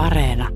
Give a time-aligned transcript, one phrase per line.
[0.00, 0.48] Areena.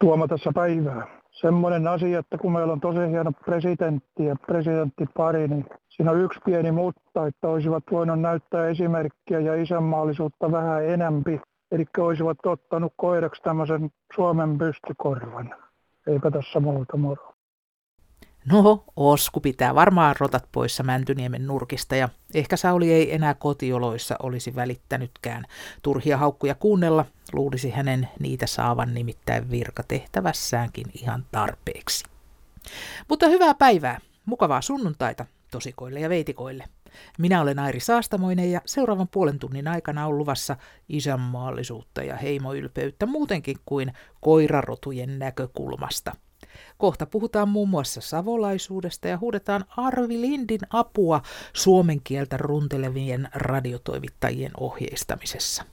[0.00, 1.06] Tuomo tässä päivää.
[1.30, 6.40] Semmoinen asia, että kun meillä on tosi hieno presidentti ja presidenttipari, niin siinä on yksi
[6.44, 11.40] pieni mutta, että olisivat voineet näyttää esimerkkiä ja isänmaallisuutta vähän enempi.
[11.72, 15.54] Eli olisivat ottanut koiraksi tämmöisen Suomen pystykorvan.
[16.06, 17.32] Eipä tässä muuta moro.
[18.52, 24.54] No, Osku pitää varmaan rotat poissa Mäntyniemen nurkista ja ehkä Sauli ei enää kotioloissa olisi
[24.54, 25.44] välittänytkään
[25.82, 32.04] turhia haukkuja kuunnella, luulisi hänen niitä saavan nimittäin virkatehtävässäänkin ihan tarpeeksi.
[33.08, 36.64] Mutta hyvää päivää, mukavaa sunnuntaita tosikoille ja veitikoille.
[37.18, 40.56] Minä olen Airi Saastamoinen ja seuraavan puolen tunnin aikana on luvassa
[40.88, 46.12] isänmaallisuutta ja heimoylpeyttä muutenkin kuin koirarotujen näkökulmasta–
[46.78, 55.64] Kohta puhutaan muun muassa savolaisuudesta ja huudetaan Arvi Lindin apua suomen kieltä runtelevien radiotoimittajien ohjeistamisessa.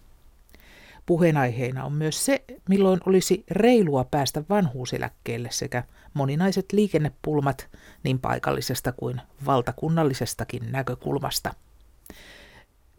[1.05, 7.69] Puheenaiheena on myös se, milloin olisi reilua päästä vanhuuseläkkeelle sekä moninaiset liikennepulmat
[8.03, 11.53] niin paikallisesta kuin valtakunnallisestakin näkökulmasta.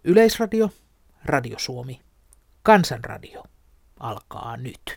[0.04, 0.70] Yleisradio,
[1.24, 2.00] Radio Suomi,
[2.62, 3.42] Kansanradio
[4.00, 4.96] alkaa nyt.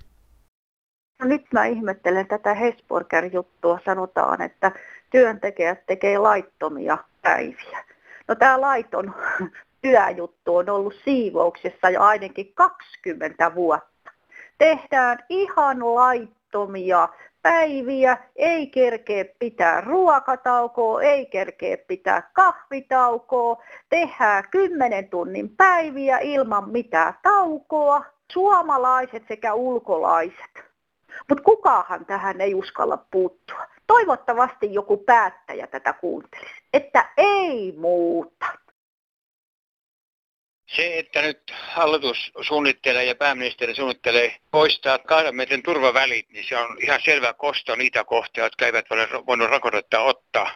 [1.20, 3.80] No nyt mä ihmettelen tätä Hesburger-juttua.
[3.86, 4.72] Sanotaan, että
[5.10, 7.84] työntekijät tekee laittomia päiviä.
[8.28, 9.16] No tämä laiton
[9.82, 14.12] työjuttu on ollut siivouksessa jo ainakin 20 vuotta.
[14.58, 17.10] Tehdään ihan laittomia
[17.42, 27.14] päiviä, ei kerkeä pitää ruokataukoa, ei kerkeä pitää kahvitaukoa, tehdään 10 tunnin päiviä ilman mitään
[27.24, 28.06] taukoa.
[28.32, 30.68] Suomalaiset sekä ulkolaiset
[31.30, 33.68] mutta kukahan tähän ei uskalla puuttua.
[33.88, 38.46] Toivottavasti joku päättäjä tätä kuuntelisi, että ei muuta.
[40.76, 46.78] Se, että nyt hallitus suunnittelee ja pääministeri suunnittelee poistaa kahden metrin turvavälit, niin se on
[46.82, 50.56] ihan selvä kosto niitä kohtia, jotka eivät ole voinut rokotetta ottaa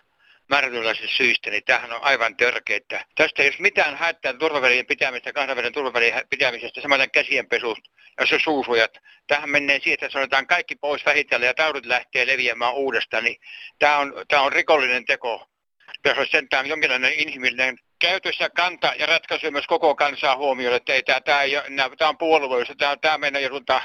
[0.49, 3.05] määrätynlaisista syistä, niin tämähän on aivan törkeitä.
[3.15, 7.89] Tästä jos mitään haettaa turvavälien pitämistä, kahdenvälien turvavälien pitämisestä, samaten käsienpesusta,
[8.19, 8.97] jos on suusujat.
[9.27, 13.37] Tähän menee siihen, että sanotaan kaikki pois vähitellen ja taudit lähtee leviämään uudestaan, niin
[13.79, 15.47] tämä on, tämä on rikollinen teko.
[16.05, 20.93] Jos olisi sentään jonkinlainen inhimillinen käytös ja kanta ja ratkaisu myös koko kansaa huomioon, että
[20.93, 21.51] ei, tämä, tämä, ei,
[21.97, 23.81] tämä on puolueessa, tämä, tämä meidän joudutaan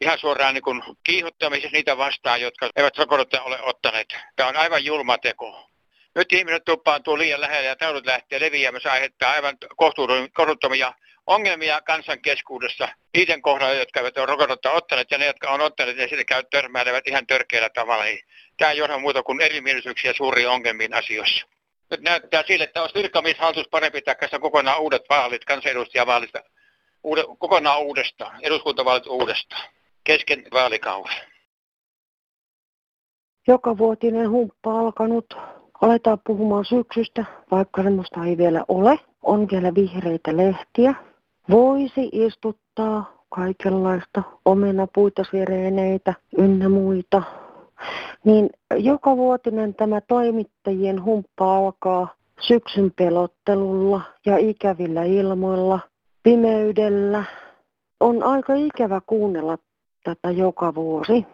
[0.00, 4.16] ihan suoraan niin kiihottamisessa niitä vastaan, jotka eivät rokotetta ole ottaneet.
[4.36, 5.70] Tämä on aivan julma teko.
[6.14, 9.56] Nyt ihmiset tuppaantuu liian lähelle ja taudut lähtee leviämään, se aiheuttaa aivan
[10.34, 10.92] kohtuuttomia
[11.26, 12.88] ongelmia kansan keskuudessa.
[13.14, 16.42] Niiden kohdalla, jotka eivät ole rokotetta ottaneet ja ne, jotka on ottaneet, ne sitä käy
[16.50, 18.04] törmäilevät ihan törkeällä tavalla.
[18.56, 21.46] Tämä ei johda muuta kuin erimielisyyksiä suuriin ongelmiin asioissa.
[21.90, 26.42] Nyt näyttää sille, että olisi virkamieshallitus parempi takaisin kokonaan uudet vaalit, kansanedustajavaalista,
[27.02, 29.68] uude, kokonaan uudestaan, eduskuntavaalit uudestaan,
[30.04, 31.16] kesken vaalikauden.
[33.46, 35.34] Joka vuotinen humppa alkanut
[35.80, 39.00] Aletaan puhumaan syksystä, vaikka semmoista ei vielä ole.
[39.22, 40.94] On vielä vihreitä lehtiä.
[41.50, 47.22] Voisi istuttaa kaikenlaista omenapuita, sireeneitä ynnä muita.
[48.24, 52.08] Niin joka vuotinen tämä toimittajien humppa alkaa
[52.40, 55.80] syksyn pelottelulla ja ikävillä ilmoilla,
[56.22, 57.24] pimeydellä.
[58.00, 59.58] On aika ikävä kuunnella
[60.04, 61.26] tätä joka vuosi.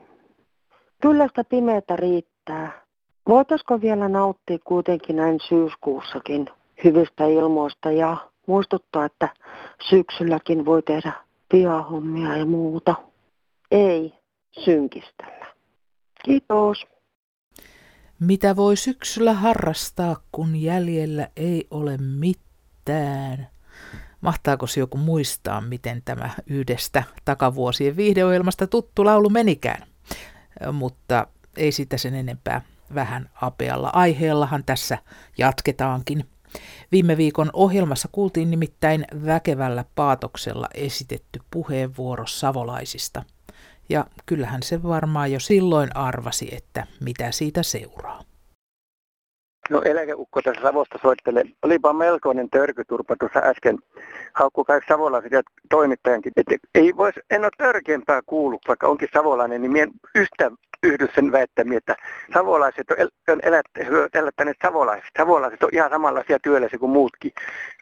[1.02, 2.84] Kyllä sitä pimeätä riittää.
[3.28, 6.46] Voitaisiko vielä nauttia kuitenkin näin syyskuussakin
[6.84, 8.16] hyvistä ilmoista ja
[8.46, 9.28] muistuttaa, että
[9.88, 11.12] syksylläkin voi tehdä
[11.48, 12.94] piahommia ja muuta.
[13.70, 14.14] Ei
[14.64, 15.43] synkistellä.
[16.24, 16.86] Kiitos.
[18.20, 23.48] Mitä voi syksyllä harrastaa, kun jäljellä ei ole mitään?
[24.20, 29.86] Mahtaako se joku muistaa, miten tämä yhdestä takavuosien viihdeohjelmasta tuttu laulu menikään?
[30.72, 31.26] Mutta
[31.56, 32.60] ei sitä sen enempää
[32.94, 34.98] vähän apealla aiheellahan tässä
[35.38, 36.24] jatketaankin.
[36.92, 43.22] Viime viikon ohjelmassa kuultiin nimittäin väkevällä paatoksella esitetty puheenvuoro savolaisista.
[43.88, 48.20] Ja kyllähän se varmaan jo silloin arvasi, että mitä siitä seuraa.
[49.70, 51.44] No eläkeukko tässä Savosta soittelee.
[51.62, 53.78] Olipa melkoinen törkyturpa tuossa äsken.
[54.34, 56.32] Haukku kaikki savolaiset ja toimittajankin.
[56.74, 60.50] Ei vois, en ole törkeämpää kuullut, vaikka onkin savolainen, niin mien yhtä
[60.84, 61.96] yhdy sen väittämiin, että
[62.34, 63.66] savolaiset on, el, on elät,
[64.14, 65.10] elättäneet savolaiset.
[65.18, 67.32] Savolaiset on ihan samanlaisia työläisiä kuin muutkin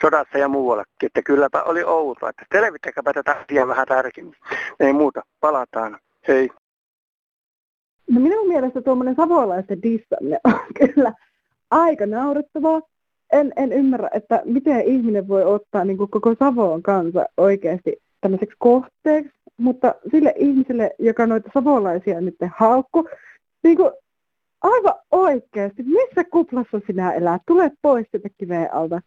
[0.02, 0.92] sodassa ja muuallakin.
[1.02, 4.34] Että kylläpä oli outoa, että selvittäkääpä tätä asiaa vähän tarkemmin.
[4.80, 5.98] Ei muuta, palataan.
[6.28, 6.50] Hei.
[8.10, 11.12] No minun mielestä tuommoinen savolaisten dissanne on kyllä
[11.70, 12.80] aika naurettavaa.
[13.32, 18.56] En, en ymmärrä, että miten ihminen voi ottaa niin kuin koko Savoon kanssa oikeasti tämmöiseksi
[18.58, 23.08] kohteeksi, mutta sille ihmiselle, joka noita savolaisia nyt haukku,
[23.62, 23.90] niin kuin
[24.62, 27.42] aivan oikeasti, missä kuplassa sinä elät?
[27.46, 29.00] Tule pois sieltä kiveen alta.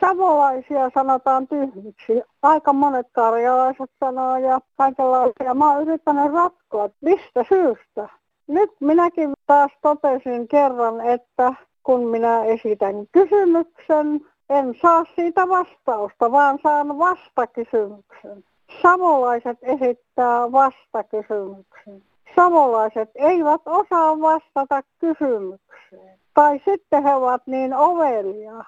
[0.00, 2.22] Savolaisia sanotaan tyhmiksi.
[2.42, 5.54] Aika monet karjalaiset sanoo ja kaikenlaisia.
[5.54, 8.08] Mä oon yrittänyt ratkoa, mistä syystä.
[8.46, 16.58] Nyt minäkin taas totesin kerran, että kun minä esitän kysymyksen, en saa siitä vastausta, vaan
[16.62, 18.44] saan vastakysymyksen.
[18.82, 22.02] Savolaiset esittää vastakysymyksen.
[22.36, 26.18] Savolaiset eivät osaa vastata kysymykseen.
[26.34, 28.64] Tai sitten he ovat niin ovelia,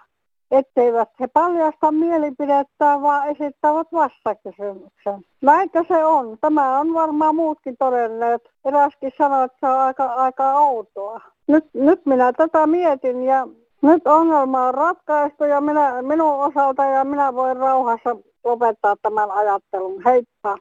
[0.51, 5.25] etteivät he paljasta mielipidettään, vaan esittävät vastakysymyksen.
[5.41, 6.39] Näinkö se on?
[6.41, 8.43] Tämä on varmaan muutkin todenneet.
[8.65, 11.21] Eräskin sanoi, että se on aika, aika outoa.
[11.47, 13.49] Nyt, nyt minä tätä mietin ja
[13.87, 20.03] nyt ongelma on ratkaistu ja minä, minun osalta ja minä voin rauhassa lopettaa tämän ajattelun.
[20.05, 20.57] Heippa!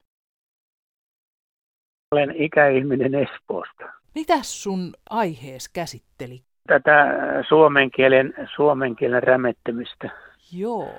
[2.11, 3.85] Olen ikäihminen Espoosta.
[4.15, 6.41] Mitä sun aihees käsitteli?
[6.67, 7.07] Tätä
[7.47, 10.09] suomen kielen, suomen kielen rämettymistä.
[10.53, 10.89] Joo.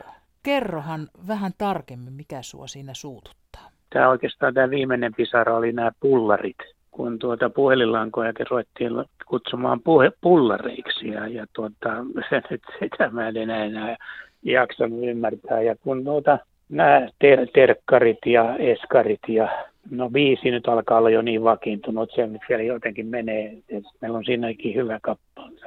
[0.43, 3.70] Kerrohan vähän tarkemmin, mikä sua siinä suututtaa.
[3.93, 8.93] Tämä oikeastaan tämä viimeinen pisara oli nämä pullarit kun tuota puhelinlankoja ruvettiin
[9.26, 12.04] kutsumaan puhe, pullareiksi ja, ja tuota,
[12.50, 13.96] nyt sitä mä en enää,
[14.43, 15.62] jaksanut ymmärtää.
[15.62, 16.38] Ja kun tuota,
[16.69, 19.48] nämä ter- terkkarit ja eskarit ja
[19.90, 23.52] no viisi nyt alkaa olla jo niin vakiintunut, se nyt vielä jotenkin menee.
[24.00, 25.25] Meillä on siinäkin hyvä kappale,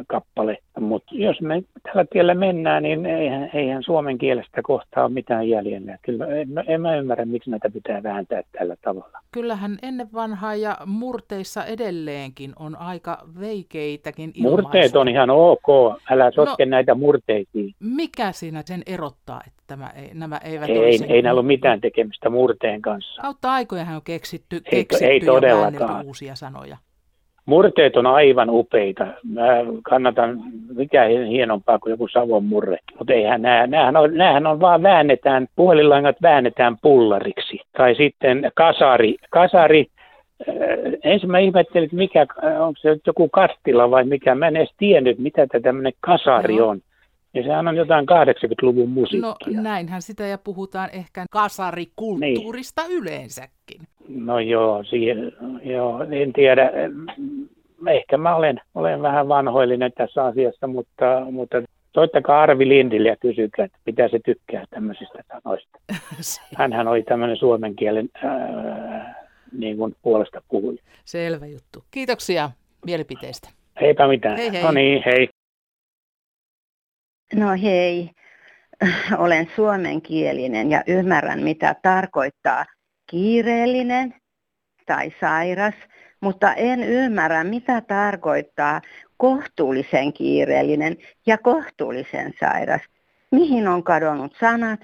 [0.09, 0.57] kappale.
[0.79, 5.97] mutta jos me tällä tiellä mennään, niin eihän, eihän suomen kielestä kohtaa ole mitään jäljellä.
[6.01, 9.19] Kyllä en, en mä ymmärrä, miksi näitä pitää vääntää tällä tavalla.
[9.31, 14.61] Kyllähän ennen vanhaa ja murteissa edelleenkin on aika veikeitäkin ilmaisuja.
[14.61, 15.67] Murteet on ihan ok,
[16.11, 17.73] älä sotke no, näitä murteisiin.
[17.79, 21.05] Mikä siinä sen erottaa, että tämä ei, nämä eivät ei, olisi...
[21.05, 23.21] Ei, ei näillä ole mitään tekemistä murteen kanssa.
[23.21, 26.05] Kautta aikojahan on keksitty, ei, keksitty ei todellakaan.
[26.05, 26.77] uusia sanoja.
[27.49, 29.07] Murteet on aivan upeita.
[29.33, 29.45] Mä
[29.83, 30.43] kannatan
[30.75, 32.77] mikä hienompaa kuin joku Savon murre.
[32.97, 37.59] Mutta eihän nämä, näähän on, näähän on vaan väännetään, puhelinlangat väännetään pullariksi.
[37.77, 39.15] Tai sitten kasari.
[39.29, 39.85] Kasari,
[40.49, 40.55] äh,
[41.03, 42.25] ensin mä ihmettelin, että mikä,
[42.59, 44.35] onko se joku kastila vai mikä.
[44.35, 46.81] Mä en edes tiennyt, mitä tämä tämmöinen kasari on.
[47.33, 49.55] Ja sehän on jotain 80-luvun musiikkia.
[49.55, 52.97] No näinhän sitä ja puhutaan ehkä kasarikulttuurista niin.
[52.97, 53.81] yleensäkin.
[54.09, 55.31] No joo, siihen,
[55.63, 56.71] joo, en tiedä.
[57.87, 61.61] Ehkä mä olen, olen vähän vanhoillinen tässä asiassa, mutta, mutta
[61.93, 65.79] soittakaa Arvi Lindille ja kysykää, että mitä se tykkää tämmöisistä sanoista.
[66.57, 70.83] Hänhän oli tämmöinen suomen kielen ää, niin kuin puolesta puhuja.
[71.05, 71.83] Selvä juttu.
[71.91, 72.51] Kiitoksia
[72.85, 73.49] mielipiteistä.
[73.81, 74.37] Eipä mitään.
[74.37, 74.63] Hei hei.
[74.63, 75.29] No niin, hei.
[77.35, 78.09] No hei,
[79.17, 82.65] olen suomenkielinen ja ymmärrän mitä tarkoittaa
[83.09, 84.15] kiireellinen
[84.85, 85.73] tai sairas,
[86.21, 88.81] mutta en ymmärrä mitä tarkoittaa
[89.17, 92.81] kohtuullisen kiireellinen ja kohtuullisen sairas.
[93.31, 94.79] Mihin on kadonnut sanat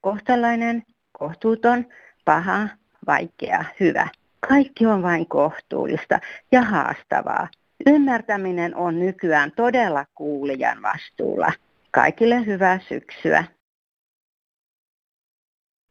[0.00, 0.82] kohtalainen,
[1.12, 1.86] kohtuuton,
[2.24, 2.68] paha,
[3.06, 4.08] vaikea, hyvä.
[4.48, 6.18] Kaikki on vain kohtuullista
[6.52, 7.48] ja haastavaa.
[7.86, 11.52] Ymmärtäminen on nykyään todella kuulijan vastuulla.
[11.90, 13.44] Kaikille hyvää syksyä.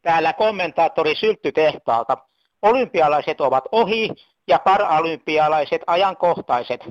[0.01, 2.17] Täällä kommentaattori Sylttytehtaalta.
[2.61, 4.09] Olympialaiset ovat ohi
[4.47, 6.81] ja paralympialaiset ajankohtaiset.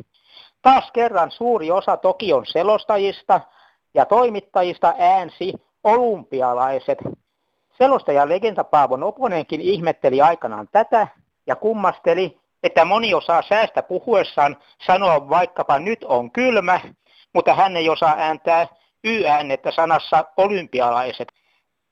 [0.63, 3.41] Taas kerran suuri osa Tokion selostajista
[3.95, 5.53] ja toimittajista äänsi
[5.85, 6.99] olympialaiset.
[7.79, 11.09] Selostaja legenda Paavo Noponenkin ihmetteli aikanaan tätä
[11.47, 14.57] ja kummasteli, että moni osaa säästä puhuessaan
[14.87, 16.81] sanoa vaikkapa nyt on kylmä,
[17.35, 18.67] mutta hän ei osaa ääntää
[19.05, 21.29] y-äännettä sanassa olympialaiset.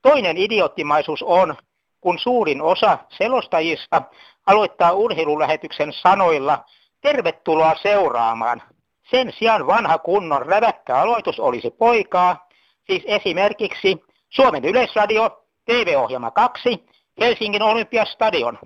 [0.01, 1.55] Toinen idioottimaisuus on,
[2.01, 4.01] kun suurin osa selostajista
[4.47, 6.65] aloittaa urheilulähetyksen sanoilla
[7.01, 8.63] tervetuloa seuraamaan.
[9.11, 12.47] Sen sijaan vanha kunnon räväkkä aloitus olisi poikaa,
[12.87, 16.85] siis esimerkiksi Suomen Yleisradio, TV-ohjelma 2,
[17.19, 18.59] Helsingin Olympiastadion.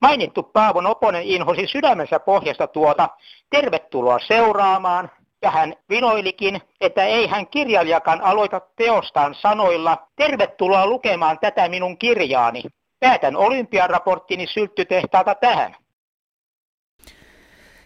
[0.00, 3.08] Mainittu Paavo Noponen inhosi sydämensä pohjasta tuota
[3.50, 5.10] tervetuloa seuraamaan
[5.42, 12.62] Ja hän vinoilikin, että ei hän kirjailijakaan aloita teostaan sanoilla, tervetuloa lukemaan tätä minun kirjaani.
[13.00, 15.76] Päätän olympiaraporttini sylttytehtaalta tähän.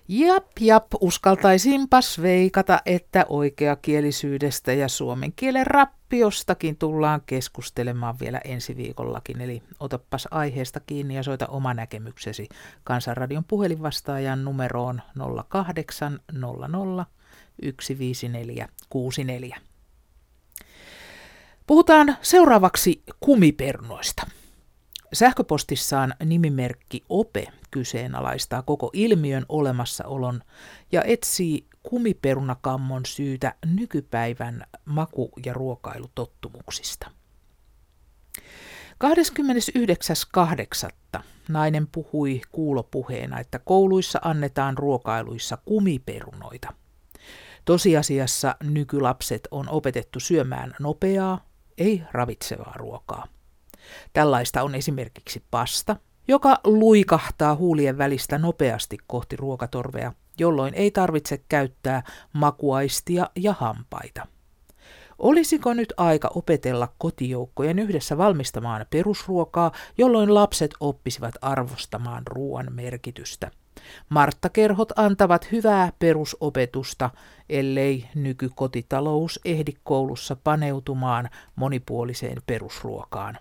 [0.08, 9.40] Jap, jap, uskaltaisinpas veikata, että oikeakielisyydestä ja suomen kielen rappiostakin tullaan keskustelemaan vielä ensi viikollakin.
[9.40, 12.48] Eli otapas aiheesta kiinni ja soita oma näkemyksesi
[12.84, 15.02] Kansanradion puhelinvastaajan numeroon
[15.48, 17.06] 0800
[17.98, 19.58] 15464.
[21.66, 24.26] Puhutaan seuraavaksi kumipernoista.
[25.14, 30.40] Sähköpostissaan nimimerkki Ope kyseenalaistaa koko ilmiön olemassaolon
[30.92, 37.10] ja etsii kumiperunakammon syytä nykypäivän maku- ja ruokailutottumuksista.
[38.98, 41.22] 29.8.
[41.48, 46.72] nainen puhui kuulopuheena, että kouluissa annetaan ruokailuissa kumiperunoita.
[47.64, 51.44] Tosiasiassa nykylapset on opetettu syömään nopeaa,
[51.78, 53.33] ei ravitsevaa ruokaa.
[54.12, 55.96] Tällaista on esimerkiksi pasta,
[56.28, 64.26] joka luikahtaa huulien välistä nopeasti kohti ruokatorvea, jolloin ei tarvitse käyttää makuaistia ja hampaita.
[65.18, 73.50] Olisiko nyt aika opetella kotijoukkojen yhdessä valmistamaan perusruokaa, jolloin lapset oppisivat arvostamaan ruoan merkitystä?
[74.08, 77.10] Marttakerhot antavat hyvää perusopetusta,
[77.48, 83.38] ellei nykykotitalous ehdi koulussa paneutumaan monipuoliseen perusruokaan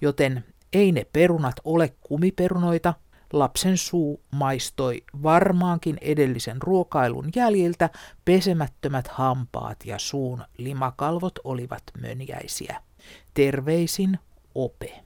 [0.00, 2.94] joten ei ne perunat ole kumiperunoita,
[3.32, 7.90] lapsen suu maistoi varmaankin edellisen ruokailun jäljiltä,
[8.24, 12.82] pesemättömät hampaat ja suun limakalvot olivat mönjäisiä.
[13.34, 14.18] Terveisin
[14.54, 15.04] Ope.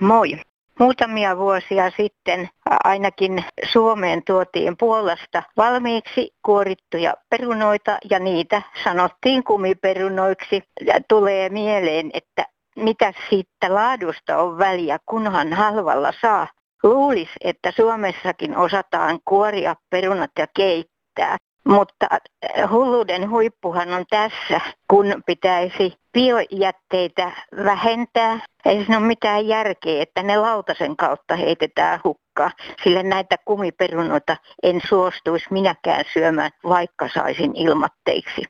[0.00, 0.49] Moi.
[0.80, 2.48] Muutamia vuosia sitten
[2.84, 10.62] ainakin Suomeen tuotiin Puolasta valmiiksi kuorittuja perunoita ja niitä sanottiin kumiperunoiksi.
[10.86, 12.46] Ja tulee mieleen, että
[12.76, 16.48] mitä siitä laadusta on väliä, kunhan halvalla saa.
[16.82, 21.36] Luulisi, että Suomessakin osataan kuoria perunat ja keittää.
[21.68, 27.32] Mutta äh, hulluuden huippuhan on tässä, kun pitäisi biojätteitä
[27.64, 28.40] vähentää.
[28.64, 32.50] Ei siinä ole mitään järkeä, että ne lautasen kautta heitetään hukkaa,
[32.84, 38.42] sillä näitä kumiperunoita en suostuisi minäkään syömään, vaikka saisin ilmatteiksi.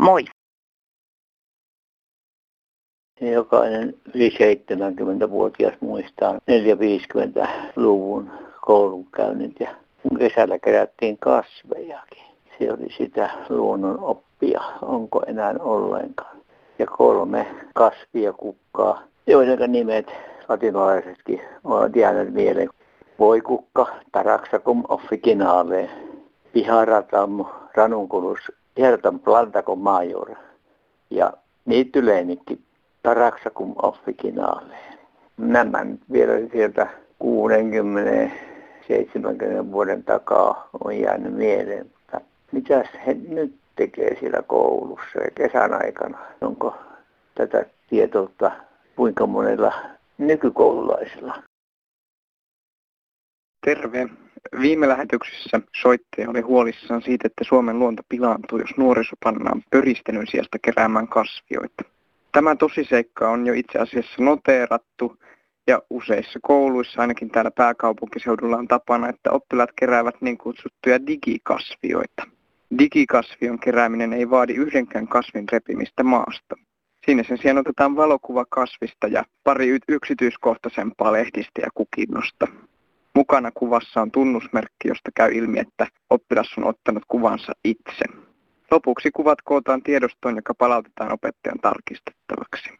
[0.00, 0.24] Moi!
[3.20, 8.30] Jokainen yli 70-vuotias muistaa 450-luvun
[8.60, 9.74] koulunkäynnit ja
[10.18, 12.35] kesällä kerättiin kasvejakin.
[12.58, 16.36] Se oli sitä luonnon oppia, onko enää ollenkaan.
[16.78, 20.06] Ja kolme kasvia kukkaa, joiden nimet
[20.48, 22.68] latinalaisetkin ovat jääneet mieleen.
[23.18, 25.90] Voikukka, Taraxacum officinale,
[26.52, 27.44] Piharatam,
[27.74, 28.38] Ranunculus,
[28.78, 30.30] Hiertam plantacum major
[31.10, 31.32] ja
[31.64, 32.60] niittyleenikki
[33.02, 34.74] Taraxacum officinale.
[35.36, 36.86] Nämä vielä sieltä
[37.24, 37.26] 60-70
[39.72, 41.95] vuoden takaa on jäänyt mieleen.
[42.52, 46.18] Mitäs he nyt tekee siellä koulussa ja kesän aikana?
[46.40, 46.76] Onko
[47.34, 48.50] tätä tietoutta
[48.96, 49.72] kuinka monella
[50.18, 51.42] nykykoululaisilla?
[53.64, 54.08] Terve.
[54.60, 60.58] Viime lähetyksessä soittaja oli huolissaan siitä, että Suomen luonto pilaantuu, jos nuoriso pannaan pöristelyn sijasta
[60.62, 61.82] keräämään kasvioita.
[62.32, 65.16] Tämä tosiseikka on jo itse asiassa noteerattu
[65.66, 72.35] ja useissa kouluissa, ainakin täällä pääkaupunkiseudulla on tapana, että oppilaat keräävät niin kutsuttuja digikasvioita.
[72.78, 76.56] Digikasvion kerääminen ei vaadi yhdenkään kasvin repimistä maasta.
[77.06, 82.46] Siinä sen sijaan otetaan valokuva kasvista ja pari yksityiskohtaisempaa lehdistä ja kukinnosta.
[83.14, 88.04] Mukana kuvassa on tunnusmerkki, josta käy ilmi, että oppilas on ottanut kuvansa itse.
[88.70, 92.70] Lopuksi kuvat kootaan tiedostoon, joka palautetaan opettajan tarkistettavaksi.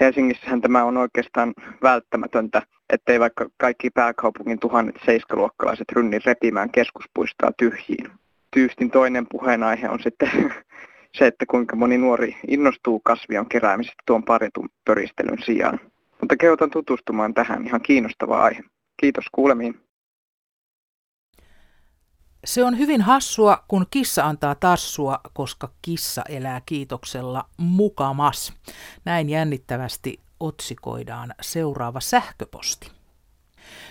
[0.00, 8.23] Helsingissähän tämä on oikeastaan välttämätöntä, ettei vaikka kaikki pääkaupungin tuhannet seiskaluokkalaiset rynni repimään keskuspuistoa tyhjiin.
[8.54, 10.30] Tyystin toinen puheenaihe on sitten
[11.18, 15.80] se, että kuinka moni nuori innostuu kasvion keräämisestä tuon paritun pöristelyn sijaan.
[16.20, 18.62] Mutta kehotan tutustumaan tähän ihan kiinnostava aihe.
[19.00, 19.80] Kiitos kuulemiin.
[22.44, 28.52] Se on hyvin hassua, kun kissa antaa tassua, koska kissa elää kiitoksella mukamas.
[29.04, 32.93] Näin jännittävästi otsikoidaan seuraava sähköposti.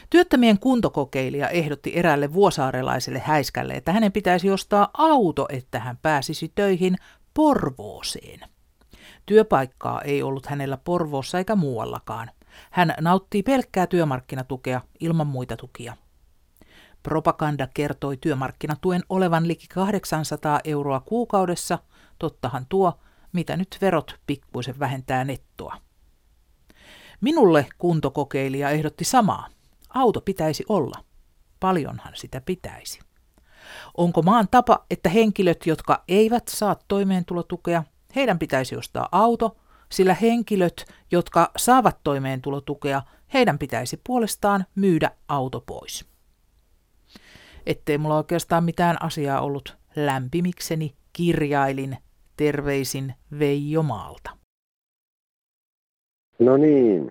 [0.09, 6.95] Työttömien kuntokokeilija ehdotti eräälle vuosaarelaiselle häiskälle, että hänen pitäisi ostaa auto, että hän pääsisi töihin
[7.33, 8.39] Porvooseen.
[9.25, 12.31] Työpaikkaa ei ollut hänellä Porvoossa eikä muuallakaan.
[12.71, 15.97] Hän nauttii pelkkää työmarkkinatukea ilman muita tukia.
[17.03, 21.79] Propaganda kertoi työmarkkinatuen olevan liki 800 euroa kuukaudessa,
[22.19, 22.99] tottahan tuo,
[23.33, 25.77] mitä nyt verot pikkuisen vähentää nettoa.
[27.21, 29.52] Minulle kuntokokeilija ehdotti samaa.
[29.93, 31.03] Auto pitäisi olla.
[31.59, 32.99] Paljonhan sitä pitäisi.
[33.97, 37.83] Onko maan tapa, että henkilöt, jotka eivät saa toimeentulotukea,
[38.15, 39.57] heidän pitäisi ostaa auto,
[39.91, 43.01] sillä henkilöt, jotka saavat toimeentulotukea,
[43.33, 46.05] heidän pitäisi puolestaan myydä auto pois.
[47.65, 51.97] Ettei mulla oikeastaan mitään asiaa ollut lämpimikseni, kirjailin
[52.37, 54.37] terveisin Veijo Maalta.
[56.39, 57.09] No niin,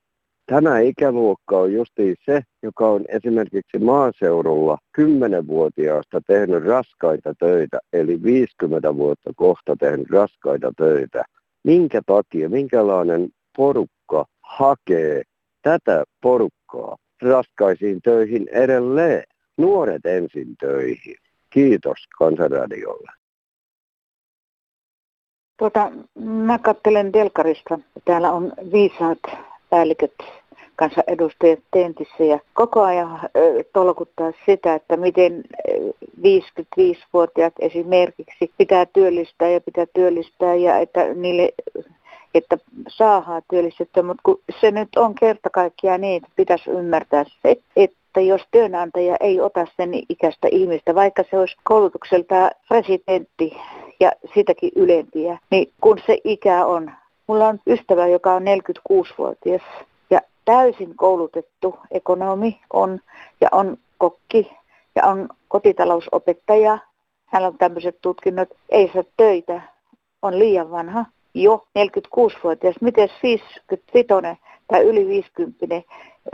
[0.45, 8.95] Tämä ikäluokka on justiin se, joka on esimerkiksi maaseudulla 10-vuotiaasta tehnyt raskaita töitä, eli 50
[8.95, 11.23] vuotta kohta tehnyt raskaita töitä.
[11.63, 15.21] Minkä takia, minkälainen porukka hakee
[15.61, 19.23] tätä porukkaa raskaisiin töihin edelleen?
[19.57, 21.15] Nuoret ensin töihin.
[21.49, 23.11] Kiitos Kansanradiolle.
[25.57, 27.79] Tuota, mä katselen Delkarista.
[28.05, 29.19] Täällä on viisaat
[29.69, 30.13] päälliköt
[30.75, 33.19] kansanedustajat tentissä ja koko ajan
[33.73, 35.43] tolkuttaa sitä, että miten
[36.17, 41.53] 55-vuotiaat esimerkiksi pitää työllistää ja pitää työllistää ja että niille
[42.33, 42.57] että
[42.87, 48.21] saadaan työllistettyä, mutta kun se nyt on kerta kaikkiaan niin, että pitäisi ymmärtää se, että
[48.21, 53.57] jos työnantaja ei ota sen ikäistä ihmistä, vaikka se olisi koulutukselta presidentti
[53.99, 56.91] ja sitäkin ylempiä, niin kun se ikä on.
[57.27, 59.61] Mulla on ystävä, joka on 46-vuotias
[60.09, 62.99] ja täysin koulutettu ekonomi on
[63.41, 64.51] ja on kokki
[64.95, 66.77] ja on kotitalousopettaja.
[67.25, 69.61] Hän on tämmöiset tutkinnot, ei saa töitä,
[70.21, 74.35] on liian vanha jo 46-vuotias, miten 55
[74.67, 75.81] tai yli 50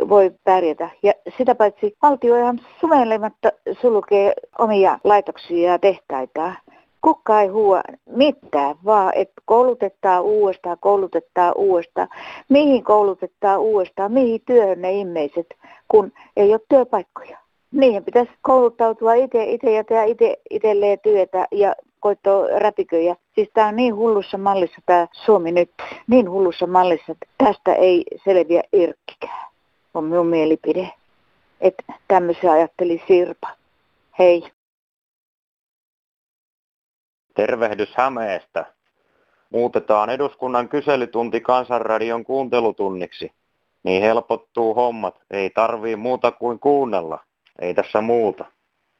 [0.09, 0.89] voi pärjätä.
[1.03, 6.53] Ja sitä paitsi valtio ihan sumelematta sulkee omia laitoksia ja tehtaita.
[7.01, 12.07] Kukka ei huua mitään, vaan että koulutetaan uudestaan, koulutetaan uudestaan.
[12.49, 15.47] Mihin koulutetaan uudestaan, mihin työhön ne ihmiset,
[15.87, 17.37] kun ei ole työpaikkoja.
[17.71, 21.75] Niihin pitäisi kouluttautua itse, itse ja tehdä itse, itselleen työtä ja
[22.06, 23.15] koittaa räpiköjä.
[23.36, 25.72] Siis tämä on niin hullussa mallissa tämä Suomi nyt,
[26.08, 29.48] niin hullussa mallissa, että tästä ei selviä irkkikään,
[29.94, 30.91] on minun mielipide.
[31.62, 33.50] Että tämmöisiä ajatteli Sirpa.
[34.20, 34.52] Hei.
[37.36, 38.65] Tervehdys Hämeestä.
[39.50, 43.32] Muutetaan eduskunnan kyselytunti Kansanradion kuuntelutunniksi.
[43.84, 45.15] Niin helpottuu hommat.
[45.32, 47.20] Ei tarvii muuta kuin kuunnella.
[47.60, 48.46] Ei tässä muuta.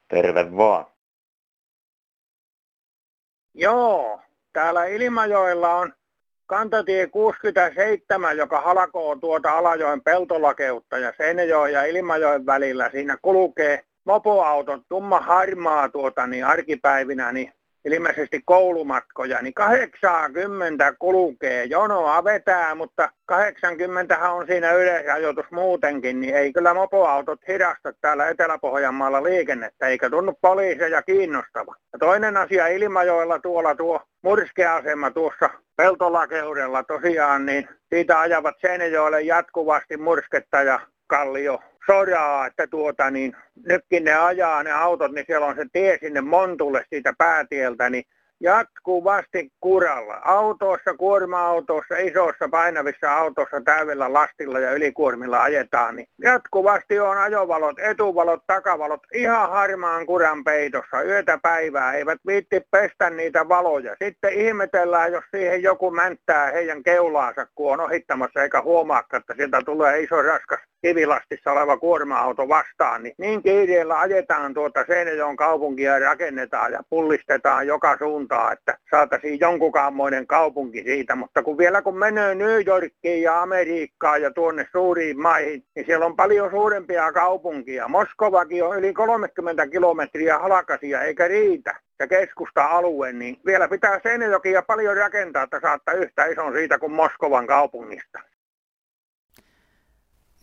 [0.08, 0.95] Terve vaan.
[3.58, 4.20] Joo,
[4.54, 5.94] täällä Ilmajoella on
[6.46, 12.90] kantatie 67, joka halkoo tuota Alajoen peltolakeutta ja Seinäjoen ja Ilmajoen välillä.
[12.92, 17.54] Siinä kulkee mopoautot, tumma harmaa tuota, niin arkipäivinä, niin
[17.86, 21.66] ilmeisesti koulumatkoja, niin 80 kulkee.
[21.66, 29.24] Jonoa vetää, mutta 80 on siinä yleisajoitus muutenkin, niin ei kyllä mopoautot hidasta täällä Etelä-Pohjanmaalla
[29.24, 31.76] liikennettä, eikä tunnu poliiseja kiinnostava.
[31.94, 39.98] Ja toinen asia Ilmajoella tuolla tuo murskeasema tuossa peltolakeudella tosiaan, niin siitä ajavat Seinäjoelle jatkuvasti
[39.98, 45.56] mursketta ja kallio soraa, että tuota niin, nytkin ne ajaa ne autot, niin siellä on
[45.56, 48.04] se tie sinne Montulle siitä päätieltä, niin
[48.40, 50.22] jatkuvasti kuralla.
[50.26, 58.44] Autoissa, kuorma-autoissa, isoissa painavissa autoissa täydellä lastilla ja ylikuormilla ajetaan, niin jatkuvasti on ajovalot, etuvalot,
[58.48, 61.94] takavalot ihan harmaan kuran peitossa yötä päivää.
[61.94, 63.96] Eivät viitti pestä niitä valoja.
[64.04, 69.62] Sitten ihmetellään, jos siihen joku mänttää heidän keulaansa, kun on ohittamassa eikä huomaa, että sieltä
[69.66, 76.00] tulee iso raskas kivilastissa oleva kuorma-auto vastaan, niin niin kiireellä ajetaan tuota Seinäjoen kaupunkia ja
[76.00, 81.16] rakennetaan ja pullistetaan joka suuntaan, että saataisiin jonkunkaammoinen kaupunki siitä.
[81.16, 86.06] Mutta kun vielä kun menee New Yorkiin ja Amerikkaan ja tuonne suuriin maihin, niin siellä
[86.06, 87.88] on paljon suurempia kaupunkia.
[87.88, 94.98] Moskovakin on yli 30 kilometriä halkasia eikä riitä ja keskusta-alue, niin vielä pitää Seinäjokia paljon
[94.98, 98.35] rakentaa, että saattaa yhtä ison siitä kuin Moskovan kaupungista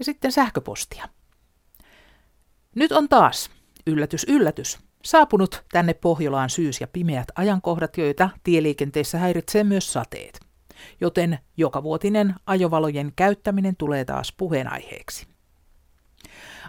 [0.02, 1.08] ja sitten sähköpostia.
[2.74, 3.50] Nyt on taas,
[3.86, 10.40] yllätys yllätys, saapunut tänne Pohjolaan syys- ja pimeät ajankohdat, joita tieliikenteessä häiritsee myös sateet.
[11.00, 15.26] Joten jokavuotinen ajovalojen käyttäminen tulee taas puheenaiheeksi.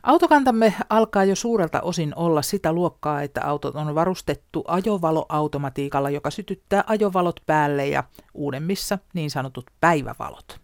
[0.04, 6.84] Autokantamme alkaa jo suurelta osin olla sitä luokkaa, että autot on varustettu ajovaloautomatiikalla, joka sytyttää
[6.88, 10.62] ajovalot päälle ja uudemmissa niin sanotut päivävalot.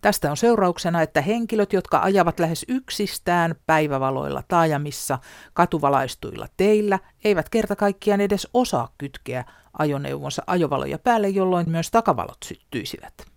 [0.00, 5.18] Tästä on seurauksena, että henkilöt, jotka ajavat lähes yksistään päivävaloilla taajamissa
[5.54, 9.44] katuvalaistuilla teillä, eivät kerta kaikkiaan edes osaa kytkeä
[9.78, 13.31] ajoneuvonsa ajovaloja päälle, jolloin myös takavalot syttyisivät.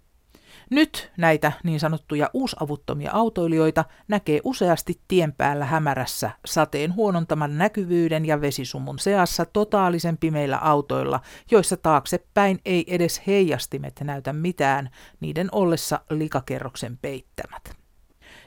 [0.69, 8.41] Nyt näitä niin sanottuja uusavuttomia autoilijoita näkee useasti tien päällä hämärässä sateen huonontaman näkyvyyden ja
[8.41, 11.19] vesisumun seassa totaalisen pimeillä autoilla,
[11.51, 17.63] joissa taaksepäin ei edes heijastimet näytä mitään niiden ollessa likakerroksen peittämät.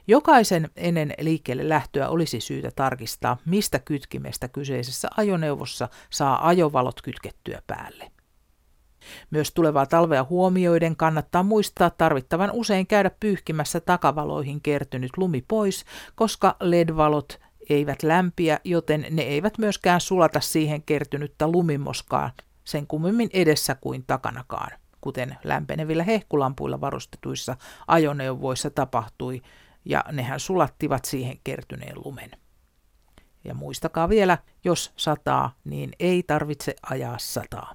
[0.07, 8.11] Jokaisen ennen liikkeelle lähtöä olisi syytä tarkistaa, mistä kytkimestä kyseisessä ajoneuvossa saa ajovalot kytkettyä päälle.
[9.31, 16.57] Myös tulevaa talvea huomioiden kannattaa muistaa tarvittavan usein käydä pyyhkimässä takavaloihin kertynyt lumi pois, koska
[16.61, 17.41] LED-valot
[17.71, 22.31] eivät lämpiä, joten ne eivät myöskään sulata siihen kertynyttä lumimoskaa
[22.65, 29.43] sen kummemmin edessä kuin takanakaan, kuten lämpenevillä hehkulampuilla varustetuissa ajoneuvoissa tapahtui,
[29.85, 32.31] ja nehän sulattivat siihen kertyneen lumen.
[33.45, 37.75] Ja muistakaa vielä, jos sataa, niin ei tarvitse ajaa sataa.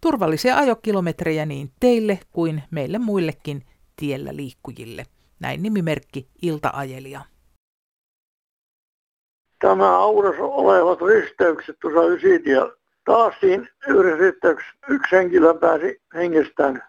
[0.00, 3.62] Turvallisia ajokilometrejä niin teille kuin meille muillekin
[3.96, 5.04] tiellä liikkujille.
[5.40, 7.20] Näin nimimerkki Ilta-ajelija.
[9.58, 12.70] Tämä aurassa olevat risteykset tuossa ja
[13.04, 16.82] Taas siinä yhdessä risteyksessä yksi henkilö pääsi hengestään.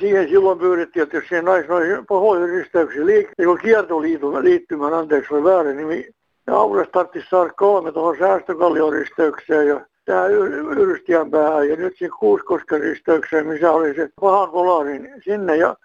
[0.00, 5.34] Siihen silloin pyydettiin, että jos siihen naisi noihin pohjoisen risteyksiin liikkuu, niin kiertoliittymän, liittymän, anteeksi,
[5.34, 6.10] oli väärä nimi.
[6.46, 10.26] Ja Aurassa tarvitsisi saada kolme tuohon säästökallioristeykseen ja tämä
[10.76, 15.76] Yrstiän päähän ja nyt se Kuuskosken risteykseen, missä oli se pahan kolarin niin sinne ja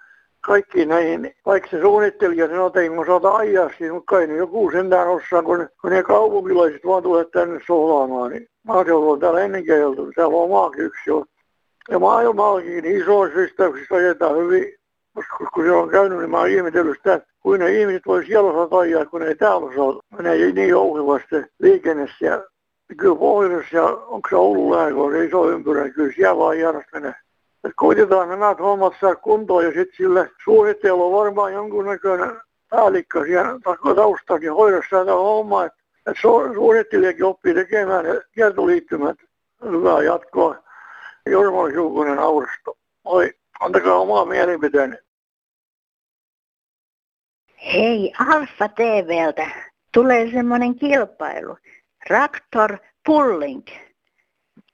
[0.42, 5.08] kaikki näihin, vaikka se suunnittelija sen otin, kun saata ajaa siinä, mutta kai joku sentään
[5.08, 10.12] osaa, kun, kun ne kaupunkilaiset vaan tulee tänne sohlaamaan, niin maaseutu on täällä ennenkin ajeltu,
[10.16, 11.26] täällä on maakin yksi jo.
[11.90, 14.74] Ja maailmallakin niin isoissa risteyksissä ajetaan hyvin,
[15.14, 18.52] koska kun se on käynyt, niin mä oon ihmetellyt sitä, kuin ne ihmiset voi siellä
[18.52, 20.02] osata ajaa, kun ei täällä osaa.
[20.18, 22.51] Menee niin jouhivasti liikenne siellä
[22.95, 27.15] kyllä pohjoisessa ja onko se Oulun lääkoon, se iso ympyrä, kyllä siellä vaan järjestä menee.
[27.63, 33.60] Et koitetaan nämä hommat saada kuntoon ja sitten sille suunnitteella on varmaan jonkunnäköinen päällikkö siellä
[33.95, 39.17] taustakin hoidossa tätä hommaa, että et suunnittelijakin oppii tekemään kiertoliittymät.
[39.63, 40.56] Hyvää jatkoa.
[41.25, 42.77] Jorma Juukonen Aurasto.
[43.04, 44.95] Oi, antakaa omaa mielipiteeni.
[47.73, 49.49] Hei, Alfa TVltä
[49.93, 51.58] tulee semmoinen kilpailu.
[52.08, 53.64] Traktor Pulling.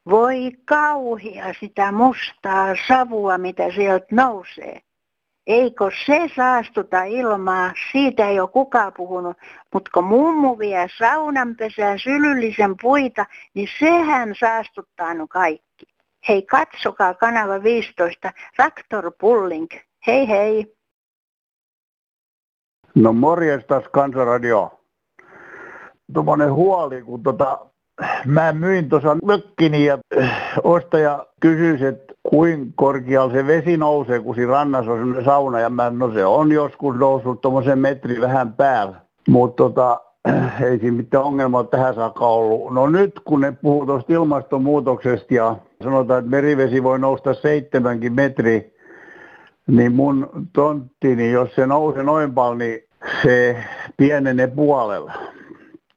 [0.10, 4.82] Voi kauhia sitä mustaa savua, mitä sieltä nousee.
[5.48, 7.72] Eikö se saastuta ilmaa?
[7.92, 9.38] Siitä ei ole kukaan puhunut.
[9.74, 15.86] Mutta kun mummu vie saunanpesään sylyllisen puita, niin sehän saastuttaa no kaikki.
[16.28, 19.68] Hei, katsokaa kanava 15, Traktor Pulling.
[20.08, 20.76] Hei hei.
[22.96, 24.77] No morjestas Kansanradio
[26.14, 27.60] tuommoinen huoli, kun tota,
[28.26, 34.36] mä myin tuossa mökkini ja äh, ostaja kysyi, että kuinka korkealla se vesi nousee, kun
[34.36, 35.60] siinä rannassa on sellainen sauna.
[35.60, 38.96] Ja mä, no se on joskus noussut tuommoisen metri vähän päällä.
[39.28, 40.02] Mutta tota,
[40.66, 42.74] ei siinä mitään ongelmaa tähän saakka ollut.
[42.74, 48.74] No nyt kun ne puhuu tuosta ilmastonmuutoksesta ja sanotaan, että merivesi voi nousta seitsemänkin metri,
[49.68, 52.80] niin mun tonttini, jos se nousee noin paljon, niin
[53.24, 53.58] se
[53.98, 55.14] pienenee puolella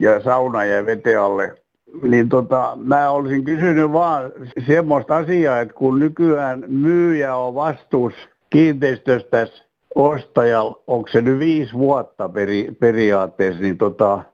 [0.01, 1.55] ja sauna ja veteen alle.
[2.03, 4.33] Niin tota, mä olisin kysynyt vaan
[4.67, 8.15] semmoista asiaa, että kun nykyään myyjä on vastuus
[8.51, 9.47] kiinteistöstä
[9.95, 14.25] ostajalla, onko se nyt viisi vuotta peri, periaatteessa, niin tota,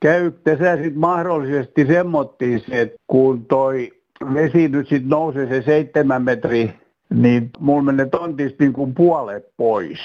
[0.00, 3.92] käytte sä sitten mahdollisesti semmottiin että kun toi
[4.34, 6.74] vesi nyt sitten nousee se seitsemän metri,
[7.14, 10.00] niin mulla menee tontista niin kuin puolet pois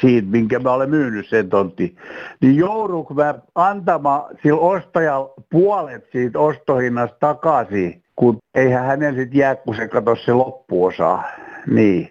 [0.00, 1.96] siitä, minkä mä olen myynyt sen tontti,
[2.40, 9.56] niin joudunko mä antamaan sillä ostajalla puolet siitä ostohinnasta takaisin, kun eihän hänen sitten jää,
[9.56, 11.18] kun se katso se loppuosa.
[11.66, 12.10] Niin.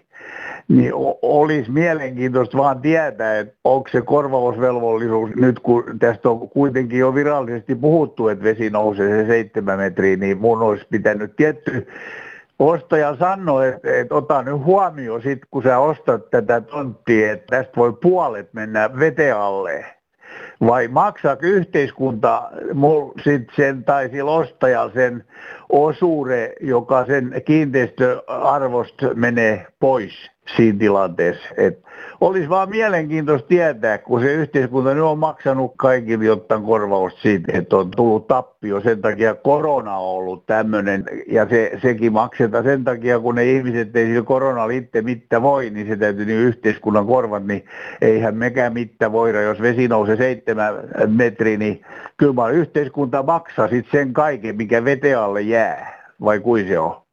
[0.68, 7.14] Niin olisi mielenkiintoista vaan tietää, että onko se korvausvelvollisuus nyt, kun tästä on kuitenkin jo
[7.14, 11.86] virallisesti puhuttu, että vesi nousee se seitsemän metriä, niin mun olisi pitänyt tietty
[12.58, 17.72] ostaja sanoi, että, että ota nyt huomioon sit, kun sä ostat tätä tonttia, että tästä
[17.76, 19.86] voi puolet mennä veteen alle.
[20.66, 22.50] vai maksaako yhteiskunta
[23.24, 25.24] sit sen tai sillä ostajalla sen
[25.68, 31.48] osuuden, joka sen kiinteistöarvosta menee pois siinä tilanteessa.
[31.56, 31.87] Et
[32.20, 37.76] olisi vaan mielenkiintoista tietää, kun se yhteiskunta nyt on maksanut kaikille jotain korvausta siitä, että
[37.76, 38.80] on tullut tappio.
[38.80, 43.96] Sen takia korona on ollut tämmöinen, ja se, sekin maksetaan sen takia, kun ne ihmiset
[43.96, 47.64] ei sillä korona itse mitään voi, niin se täytyy niin yhteiskunnan korvat, niin
[48.00, 49.42] eihän mekään mitään voida.
[49.42, 50.74] Jos vesi nousee seitsemän
[51.06, 51.82] metriä, niin
[52.16, 55.98] kyllä yhteiskunta maksaa sitten sen kaiken, mikä veteen alle jää.
[56.20, 57.07] Vai kuin se on?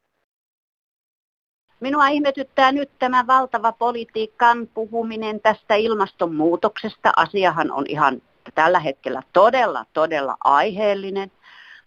[1.79, 7.13] Minua ihmetyttää nyt tämä valtava politiikan puhuminen tästä ilmastonmuutoksesta.
[7.15, 8.21] Asiahan on ihan
[8.55, 11.31] tällä hetkellä todella, todella aiheellinen.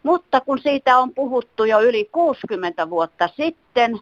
[0.02, 3.98] Mutta kun siitä on puhuttu jo yli 60 vuotta sitten,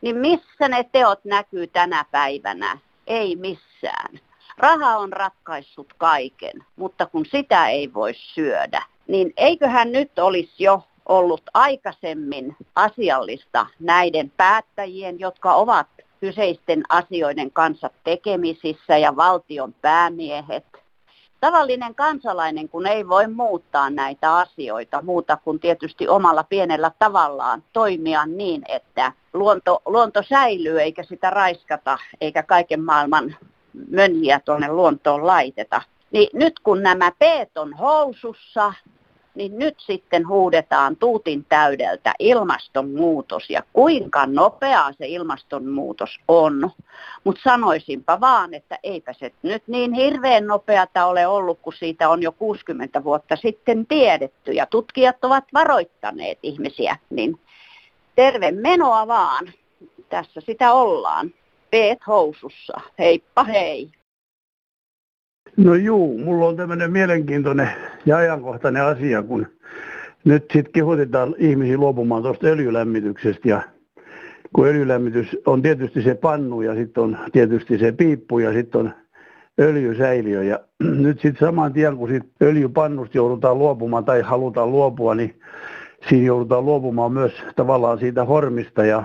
[0.00, 2.78] niin missä ne teot näkyy tänä päivänä?
[3.06, 4.20] Ei missään.
[4.58, 10.82] Raha on ratkaissut kaiken, mutta kun sitä ei voi syödä, niin eiköhän nyt olisi jo
[11.08, 15.86] ollut aikaisemmin asiallista näiden päättäjien, jotka ovat
[16.20, 20.64] kyseisten asioiden kanssa tekemisissä ja valtion päämiehet.
[21.40, 28.26] Tavallinen kansalainen, kun ei voi muuttaa näitä asioita muuta kuin tietysti omalla pienellä tavallaan toimia
[28.26, 33.36] niin, että luonto, luonto säilyy eikä sitä raiskata eikä kaiken maailman
[33.90, 35.82] mönjiä tuonne luontoon laiteta.
[36.10, 38.72] Niin nyt kun nämä peet on housussa,
[39.38, 46.70] niin nyt sitten huudetaan tuutin täydeltä ilmastonmuutos ja kuinka nopeaa se ilmastonmuutos on.
[47.24, 52.22] Mutta sanoisinpa vaan, että eipä se nyt niin hirveän nopeata ole ollut, kun siitä on
[52.22, 57.40] jo 60 vuotta sitten tiedetty ja tutkijat ovat varoittaneet ihmisiä, niin
[58.16, 59.52] terve menoa vaan.
[60.08, 61.30] Tässä sitä ollaan.
[61.70, 62.80] Peet housussa.
[62.98, 63.90] Heippa hei.
[65.56, 67.68] No juu, mulla on tämmöinen mielenkiintoinen
[68.06, 69.46] ja ajankohtainen asia, kun
[70.24, 73.62] nyt sitten kehotetaan ihmisiä luopumaan tuosta öljylämmityksestä ja
[74.52, 78.92] kun öljylämmitys on tietysti se pannu ja sitten on tietysti se piippu ja sitten on
[79.60, 80.44] öljysäiliö.
[80.44, 80.60] Ja
[81.04, 85.40] nyt sitten saman tien, kun sit öljypannusta joudutaan luopumaan tai halutaan luopua, niin
[86.08, 89.04] siinä joudutaan luopumaan myös tavallaan siitä hormista ja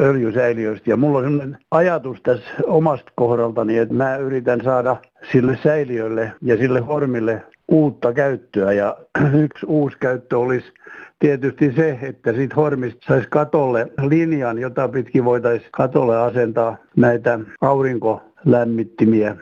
[0.00, 0.90] öljysäiliöistä.
[0.90, 4.96] Ja mulla on sellainen ajatus tässä omasta kohdaltani, että mä yritän saada
[5.32, 8.72] sille säiliölle ja sille hormille uutta käyttöä.
[8.72, 8.96] Ja
[9.44, 10.72] yksi uusi käyttö olisi
[11.18, 19.36] tietysti se, että siitä hormista saisi katolle linjan, jota pitkin voitaisiin katolle asentaa näitä aurinkolämmittimiä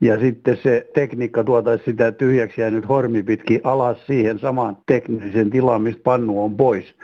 [0.00, 5.82] ja sitten se tekniikka tuotaisi sitä tyhjäksi jäänyt hormi pitkin alas siihen samaan tekniseen tilaan,
[5.82, 6.94] mistä pannu on pois.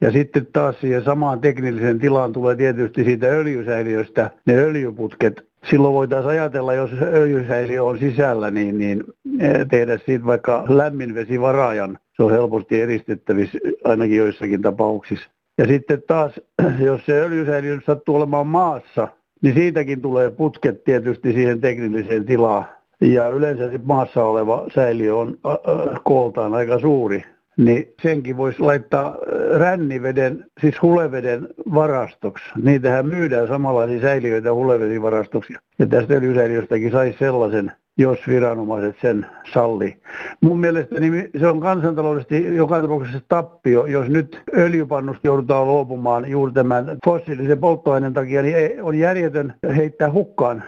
[0.00, 5.52] Ja sitten taas siihen samaan tekniseen tilaan tulee tietysti siitä öljysäiliöstä ne öljyputket.
[5.70, 9.04] Silloin voitaisiin ajatella, jos öljysäiliö on sisällä, niin, niin
[9.40, 11.98] eh, tehdä siitä vaikka lämminvesivaraajan.
[12.16, 15.30] Se on helposti eristettävissä ainakin joissakin tapauksissa.
[15.58, 16.32] Ja sitten taas,
[16.86, 19.08] jos se öljysäiliö sattuu olemaan maassa,
[19.42, 22.64] niin siitäkin tulee putket tietysti siihen tekniseen tilaan.
[23.00, 27.24] Ja yleensä maassa oleva säiliö on äh, kooltaan aika suuri,
[27.56, 29.16] niin senkin voisi laittaa
[29.58, 32.44] ränniveden, siis huleveden varastoksi.
[32.62, 35.54] Niitähän myydään samanlaisia säiliöitä hulevesivarastoksi.
[35.78, 39.96] Ja tästä öljysäiliöstäkin saisi sellaisen jos viranomaiset sen salli.
[40.40, 46.98] Mun mielestäni se on kansantaloudellisesti joka tapauksessa tappio, jos nyt öljypannusta joudutaan luopumaan juuri tämän
[47.04, 50.62] fossiilisen polttoaineen takia, niin on järjetön heittää hukkaan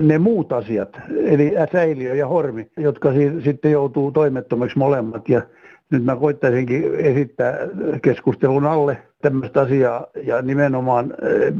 [0.00, 3.10] ne muut asiat, eli säiliö ja hormi, jotka
[3.44, 5.28] sitten joutuu toimettomaksi molemmat.
[5.28, 5.42] Ja
[5.90, 7.58] nyt mä koittaisinkin esittää
[8.02, 11.54] keskustelun alle tämmöistä asiaa ja nimenomaan eh,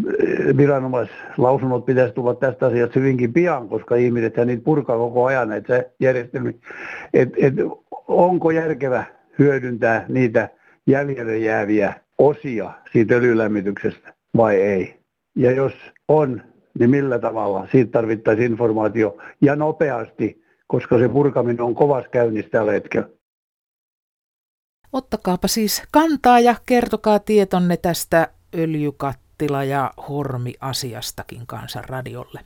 [0.56, 6.52] viranomaislausunnot pitäisi tulla tästä asiasta hyvinkin pian, koska ihmiset niitä purkaa koko ajan näitä järjestelmiä.
[7.14, 7.54] Et, et,
[8.08, 9.04] onko järkevä
[9.38, 10.48] hyödyntää niitä
[10.86, 14.94] jäljelle jääviä osia siitä öljylämmityksestä vai ei?
[15.36, 15.72] Ja jos
[16.08, 16.42] on,
[16.78, 17.68] niin millä tavalla?
[17.72, 23.15] Siitä tarvittaisiin informaatio ja nopeasti, koska se purkaminen on kovassa käynnissä tällä hetkellä.
[24.96, 32.40] Ottakaapa siis kantaa ja kertokaa tietonne tästä öljykattila- ja hormi-asiastakin kansanradiolle.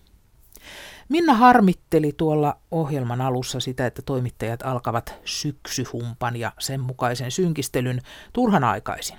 [1.09, 8.01] Minna harmitteli tuolla ohjelman alussa sitä, että toimittajat alkavat syksyhumpan ja sen mukaisen synkistelyn
[8.33, 9.19] turhan aikaisin.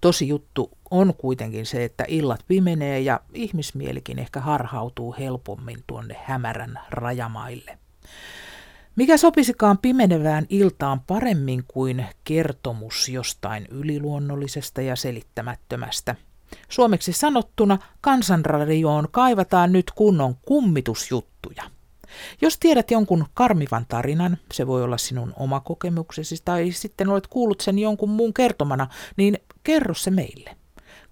[0.00, 6.80] Tosi juttu on kuitenkin se, että illat pimenee ja ihmismielikin ehkä harhautuu helpommin tuonne hämärän
[6.90, 7.78] rajamaille.
[8.96, 16.14] Mikä sopisikaan pimenevään iltaan paremmin kuin kertomus jostain yliluonnollisesta ja selittämättömästä?
[16.68, 21.62] Suomeksi sanottuna kansanradioon kaivataan nyt kunnon kummitusjuttuja.
[22.40, 27.60] Jos tiedät jonkun karmivan tarinan, se voi olla sinun oma kokemuksesi tai sitten olet kuullut
[27.60, 30.56] sen jonkun muun kertomana, niin kerro se meille.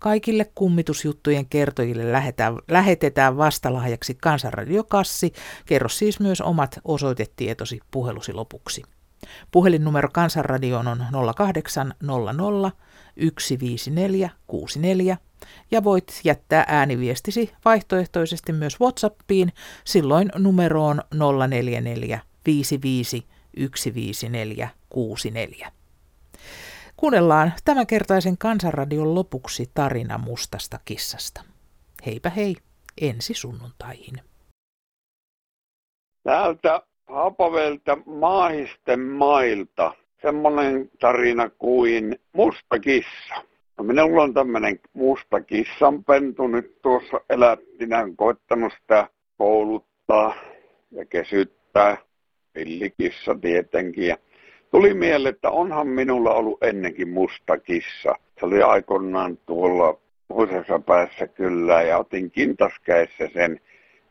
[0.02, 5.32] Kaikille kummitusjuttujen kertojille lähetään, lähetetään vastalahjaksi Kansanradiokassi.
[5.66, 8.82] Kerro siis myös omat osoitetietosi puhelusi lopuksi.
[9.50, 11.04] Puhelinnumero Kansanradioon on
[11.36, 12.72] 0800
[13.38, 15.16] 154 64
[15.70, 19.52] ja voit jättää ääniviestisi vaihtoehtoisesti myös WhatsAppiin,
[19.84, 21.02] silloin numeroon
[21.48, 25.81] 044 55 154 64.
[27.02, 31.44] Kuunnellaan tämänkertaisen kansanradion lopuksi tarina mustasta kissasta.
[32.06, 32.54] Heipä hei,
[33.00, 34.14] ensi sunnuntaihin.
[36.22, 43.34] Täältä Haapavelta maahisten mailta semmoinen tarina kuin musta kissa.
[43.78, 50.34] No minulla on tämmöinen musta kissanpentu nyt tuossa elättinä, koittanut sitä kouluttaa
[50.90, 51.96] ja kesyttää.
[52.52, 54.16] Pillikissa tietenkin.
[54.72, 58.14] Tuli mieleen, että onhan minulla ollut ennenkin musta kissa.
[58.40, 63.60] Se oli aikoinaan tuolla toisessa päässä kyllä ja otin kintaskäessä sen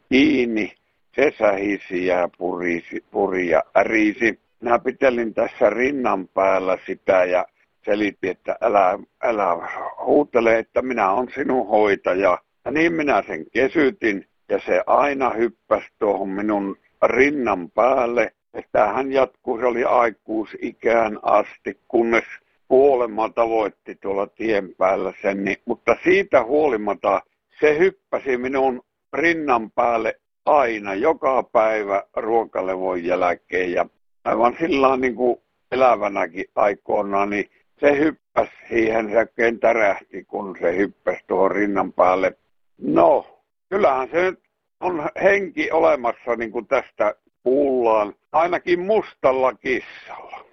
[0.10, 0.74] kiinni.
[1.16, 4.40] Se sähisi ja purisi, puri ja ärisi.
[4.62, 7.46] Minä pitelin tässä rinnan päällä sitä ja
[7.86, 9.70] selitti, että älä, älä
[10.06, 12.38] huutele, että minä olen sinun hoitaja.
[12.66, 19.12] Ja niin minä sen kesytin ja se aina hyppäsi tuohon minun rinnan päälle että hän
[19.12, 22.24] jatkuu, se oli aikuisikään asti, kunnes
[22.68, 27.22] kuolema tavoitti tuolla tien päällä sen, niin, mutta siitä huolimatta
[27.60, 28.82] se hyppäsi minun
[29.14, 33.86] rinnan päälle aina, joka päivä ruokalevon jälkeen ja
[34.26, 40.78] aivan sillä niin kuin elävänäkin aikoinaan, niin se hyppäsi siihen, se oikein tärähti, kun se
[40.78, 42.38] hyppäsi tuohon rinnan päälle.
[42.78, 44.40] No, kyllähän se nyt
[44.80, 50.46] on henki olemassa niin kuin tästä kuullaan ainakin mustalla kissalla.